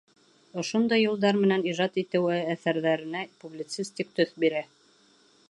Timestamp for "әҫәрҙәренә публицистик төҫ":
2.55-4.35